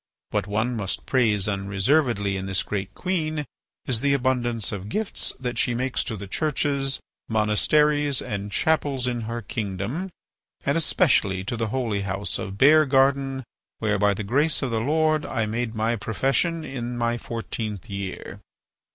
What 0.31 0.47
one 0.47 0.75
must 0.75 1.05
praise 1.05 1.47
unreservedly 1.47 2.35
in 2.35 2.47
this 2.47 2.63
great 2.63 2.95
queen 2.95 3.45
is 3.85 4.01
the 4.01 4.15
abundance 4.15 4.71
of 4.71 4.89
gifts 4.89 5.31
that 5.39 5.59
she 5.59 5.75
makes 5.75 6.03
to 6.05 6.17
the 6.17 6.25
churches, 6.25 6.99
monasteries, 7.29 8.19
and 8.19 8.51
chapels 8.51 9.05
in 9.05 9.21
her 9.29 9.43
kingdom, 9.43 10.09
and 10.65 10.75
especially 10.75 11.43
to 11.43 11.55
the 11.55 11.67
holy 11.67 12.01
house 12.01 12.39
of 12.39 12.57
Beargarden, 12.57 13.43
where, 13.77 13.99
by 13.99 14.15
the 14.15 14.23
grace 14.23 14.63
of 14.63 14.71
the 14.71 14.81
Lord, 14.81 15.23
I 15.23 15.45
made 15.45 15.75
my 15.75 15.95
profession 15.97 16.65
in 16.65 16.97
my 16.97 17.19
fourteenth 17.19 17.87
year. 17.87 18.39